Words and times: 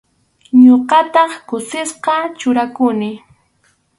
Ñuqataq 0.63 1.31
kusisqa 1.47 2.15
churakuni. 2.39 3.11